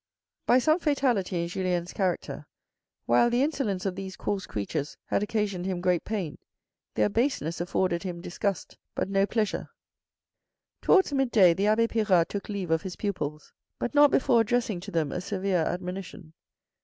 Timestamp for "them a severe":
14.89-15.61